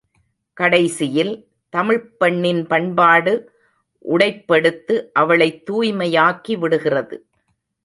கடைசியில், 0.53 1.47
தமிழ்ப் 1.69 2.19
பெண்ணின் 2.19 2.67
பண்பாடு 2.67 3.51
உடைப்பெடுத்து 4.09 5.11
அவளைத் 5.13 5.69
தூய்மையாக்கி 5.69 6.57
விடுகிறது. 6.57 7.25